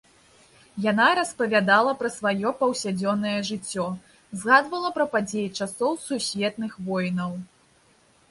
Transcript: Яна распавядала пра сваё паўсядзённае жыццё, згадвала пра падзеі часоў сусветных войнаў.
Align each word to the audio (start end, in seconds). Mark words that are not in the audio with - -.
Яна 0.91 1.07
распавядала 1.19 1.91
пра 1.99 2.09
сваё 2.15 2.53
паўсядзённае 2.61 3.35
жыццё, 3.51 3.85
згадвала 4.43 4.89
пра 4.97 5.05
падзеі 5.13 5.51
часоў 5.61 5.91
сусветных 6.09 6.71
войнаў. 6.89 7.31